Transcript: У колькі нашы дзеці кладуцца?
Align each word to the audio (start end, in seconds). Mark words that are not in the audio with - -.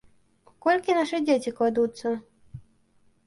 У 0.51 0.53
колькі 0.65 0.95
нашы 0.99 1.19
дзеці 1.27 1.53
кладуцца? 1.59 2.13